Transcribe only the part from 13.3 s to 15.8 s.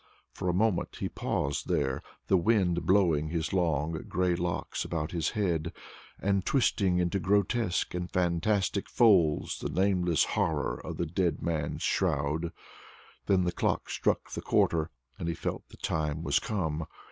the clock struck the quarter, and he felt the